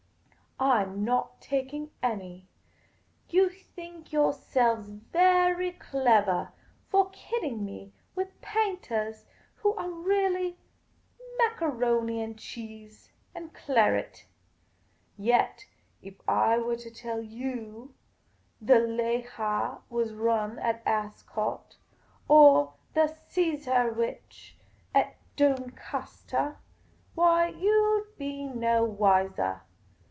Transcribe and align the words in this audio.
I 0.63 0.83
'm 0.83 1.03
not 1.03 1.41
taking 1.41 1.89
any. 2.03 2.47
You 3.31 3.49
think 3.49 4.13
yourselves 4.13 4.89
very 4.91 5.71
clevah 5.71 6.51
for 6.87 7.09
kidding 7.09 7.65
me 7.65 7.93
with 8.13 8.39
paintahs 8.41 9.25
who 9.55 9.73
are 9.73 9.89
really 9.89 10.59
macaroni 11.39 12.21
and 12.21 12.37
cheese 12.37 13.09
and 13.33 13.51
claret; 13.55 14.27
yet 15.17 15.65
if 16.03 16.21
I 16.29 16.59
were 16.59 16.77
to 16.77 16.91
tell 16.91 17.23
you 17.23 17.95
the 18.61 18.75
Lejah 18.77 19.81
was 19.89 20.13
run 20.13 20.59
at 20.59 20.83
Ascot, 20.85 21.77
or 22.27 22.75
the 22.93 23.07
Cesarewitch 23.27 24.53
at 24.93 25.15
Doncnstah, 25.35 26.57
why, 27.15 27.47
you 27.47 28.05
'd 28.05 28.19
be 28.19 28.43
no 28.45 28.85
wisah. 28.85 29.61